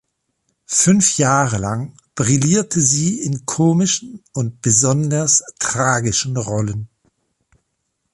[0.65, 6.89] Fünf Jahre lang brillierte sie in komischen und besonders tragischen Rollen.